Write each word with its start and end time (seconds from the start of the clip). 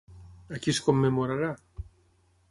A 0.55 0.61
qui 0.63 0.73
es 0.73 0.79
commemorarà? 0.85 1.51